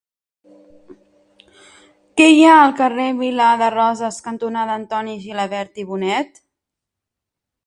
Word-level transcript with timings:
Què 2.21 2.27
hi 2.35 2.41
ha 2.47 2.57
al 2.61 2.73
carrer 2.81 3.07
Vila 3.21 3.51
de 3.63 3.69
Roses 3.77 4.21
cantonada 4.31 4.79
Antoni 4.85 5.15
Gilabert 5.29 5.83
i 5.85 5.89
Bonet? 5.93 6.47